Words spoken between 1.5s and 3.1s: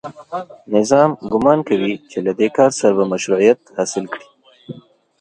کوي چې له دې کار سره به